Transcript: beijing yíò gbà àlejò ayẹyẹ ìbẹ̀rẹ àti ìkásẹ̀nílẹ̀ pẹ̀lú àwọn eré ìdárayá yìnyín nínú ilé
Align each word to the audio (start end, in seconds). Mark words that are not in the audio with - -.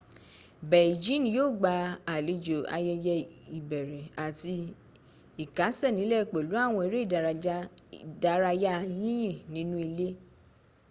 beijing 0.69 1.25
yíò 1.33 1.45
gbà 1.59 1.73
àlejò 2.15 2.57
ayẹyẹ 2.75 3.17
ìbẹ̀rẹ 3.57 4.01
àti 4.25 4.53
ìkásẹ̀nílẹ̀ 5.43 6.27
pẹ̀lú 6.31 6.53
àwọn 6.65 6.83
eré 6.87 6.99
ìdárayá 8.13 8.73
yìnyín 8.99 9.35
nínú 9.53 9.75
ilé 9.85 10.07